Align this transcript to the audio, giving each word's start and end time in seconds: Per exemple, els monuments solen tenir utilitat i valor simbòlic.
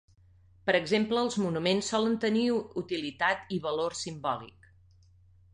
Per 0.69 0.73
exemple, 0.77 1.19
els 1.25 1.37
monuments 1.41 1.91
solen 1.95 2.17
tenir 2.25 2.47
utilitat 2.83 3.55
i 3.59 3.63
valor 3.67 3.97
simbòlic. 4.03 4.75